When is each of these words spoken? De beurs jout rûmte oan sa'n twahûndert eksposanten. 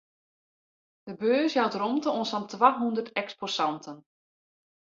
De 1.07 1.13
beurs 1.21 1.53
jout 1.57 1.77
rûmte 1.81 2.07
oan 2.11 2.25
sa'n 2.31 2.45
twahûndert 2.51 3.13
eksposanten. 3.21 3.97